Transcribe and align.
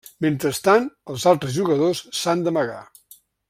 Mentrestant, 0.25 0.87
els 1.15 1.27
altres 1.33 1.53
jugadors 1.59 2.03
s'han 2.23 2.43
d'amagar. 2.49 2.83